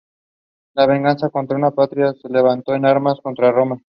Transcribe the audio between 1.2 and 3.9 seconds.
contra su patria los levantó en armas contra Roma.